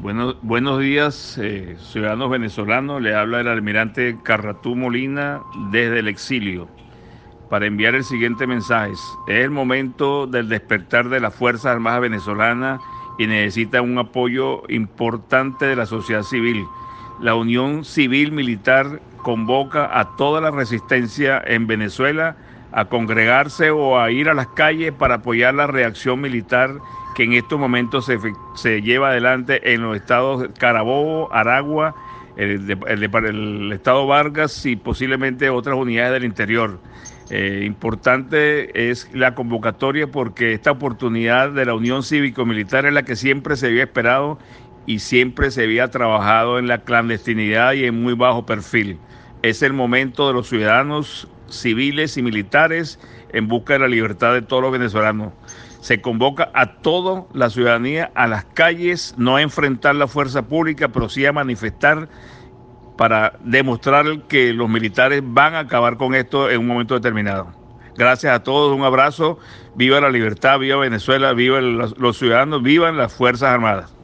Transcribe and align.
Bueno, 0.00 0.36
buenos 0.42 0.78
días, 0.78 1.36
eh, 1.42 1.76
ciudadanos 1.80 2.30
venezolanos. 2.30 3.02
Le 3.02 3.16
habla 3.16 3.40
el 3.40 3.48
almirante 3.48 4.16
Carratú 4.22 4.76
Molina 4.76 5.42
desde 5.72 5.98
el 5.98 6.06
exilio 6.06 6.68
para 7.50 7.66
enviar 7.66 7.96
el 7.96 8.04
siguiente 8.04 8.46
mensaje. 8.46 8.92
Es 8.92 9.44
el 9.44 9.50
momento 9.50 10.28
del 10.28 10.48
despertar 10.48 11.08
de 11.08 11.18
las 11.18 11.34
Fuerzas 11.34 11.66
Armadas 11.66 12.02
venezolanas 12.02 12.80
y 13.18 13.26
necesita 13.26 13.82
un 13.82 13.98
apoyo 13.98 14.62
importante 14.68 15.66
de 15.66 15.74
la 15.74 15.84
sociedad 15.84 16.22
civil. 16.22 16.64
La 17.20 17.34
Unión 17.34 17.84
Civil 17.84 18.30
Militar 18.30 19.00
convoca 19.24 19.98
a 19.98 20.14
toda 20.14 20.40
la 20.40 20.52
resistencia 20.52 21.42
en 21.44 21.66
Venezuela 21.66 22.36
a 22.70 22.84
congregarse 22.84 23.72
o 23.72 23.98
a 23.98 24.12
ir 24.12 24.28
a 24.28 24.34
las 24.34 24.46
calles 24.46 24.92
para 24.92 25.16
apoyar 25.16 25.54
la 25.54 25.66
reacción 25.66 26.20
militar 26.20 26.70
que 27.18 27.24
en 27.24 27.32
estos 27.32 27.58
momentos 27.58 28.06
se, 28.06 28.16
se 28.54 28.80
lleva 28.80 29.08
adelante 29.08 29.74
en 29.74 29.82
los 29.82 29.96
estados 29.96 30.50
Carabobo, 30.56 31.28
Aragua, 31.32 31.96
el, 32.36 33.72
estado 33.72 34.06
Vargas 34.06 34.64
y 34.64 34.76
posiblemente 34.76 35.50
otras 35.50 35.74
unidades 35.76 36.12
del 36.12 36.24
interior. 36.24 36.78
Eh, 37.30 37.64
importante 37.66 38.88
es 38.88 39.10
la 39.12 39.34
convocatoria 39.34 40.06
porque 40.06 40.52
esta 40.52 40.70
oportunidad 40.70 41.50
de 41.50 41.64
la 41.64 41.74
Unión 41.74 42.04
Cívico-Militar 42.04 42.86
es 42.86 42.92
la 42.92 43.02
que 43.02 43.16
siempre 43.16 43.56
se 43.56 43.66
había 43.66 43.82
esperado 43.82 44.38
y 44.86 45.00
siempre 45.00 45.50
se 45.50 45.64
había 45.64 45.90
trabajado 45.90 46.60
en 46.60 46.68
la 46.68 46.84
clandestinidad 46.84 47.72
y 47.72 47.84
en 47.84 48.00
muy 48.00 48.14
bajo 48.14 48.46
perfil. 48.46 48.96
Es 49.42 49.62
el 49.62 49.72
momento 49.72 50.28
de 50.28 50.34
los 50.34 50.48
ciudadanos 50.48 51.26
civiles 51.48 52.16
y 52.16 52.22
militares 52.22 53.00
en 53.32 53.48
busca 53.48 53.72
de 53.72 53.80
la 53.80 53.88
libertad 53.88 54.34
de 54.34 54.42
todos 54.42 54.62
los 54.62 54.70
venezolanos 54.70 55.32
se 55.80 56.00
convoca 56.00 56.50
a 56.54 56.74
toda 56.80 57.24
la 57.32 57.50
ciudadanía 57.50 58.10
a 58.14 58.26
las 58.26 58.44
calles, 58.44 59.14
no 59.16 59.36
a 59.36 59.42
enfrentar 59.42 59.94
la 59.94 60.08
fuerza 60.08 60.42
pública, 60.42 60.88
pero 60.88 61.08
sí 61.08 61.24
a 61.26 61.32
manifestar 61.32 62.08
para 62.96 63.34
demostrar 63.44 64.22
que 64.28 64.52
los 64.52 64.68
militares 64.68 65.22
van 65.24 65.54
a 65.54 65.60
acabar 65.60 65.96
con 65.96 66.14
esto 66.14 66.50
en 66.50 66.60
un 66.60 66.66
momento 66.66 66.94
determinado. 66.94 67.52
Gracias 67.96 68.32
a 68.32 68.42
todos, 68.42 68.76
un 68.76 68.84
abrazo, 68.84 69.38
viva 69.74 70.00
la 70.00 70.10
libertad, 70.10 70.58
viva 70.58 70.76
Venezuela, 70.76 71.32
viva 71.32 71.60
los 71.60 72.18
ciudadanos, 72.18 72.62
vivan 72.62 72.96
las 72.96 73.12
Fuerzas 73.12 73.50
Armadas. 73.50 73.97